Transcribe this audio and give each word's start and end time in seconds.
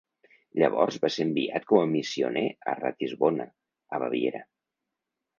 Llavors 0.59 0.95
va 1.01 1.09
ser 1.15 1.25
enviat 1.25 1.67
com 1.71 1.81
a 1.81 1.89
missioner 1.91 2.43
a 2.71 2.75
Ratisbona, 2.79 3.45
a 3.97 4.01
Baviera. 4.05 4.41